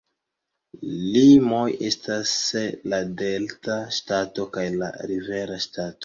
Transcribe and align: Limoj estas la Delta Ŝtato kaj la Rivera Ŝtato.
Limoj 1.15 1.65
estas 1.89 2.31
la 2.93 3.01
Delta 3.19 3.75
Ŝtato 3.97 4.47
kaj 4.55 4.63
la 4.79 4.89
Rivera 5.13 5.59
Ŝtato. 5.67 5.97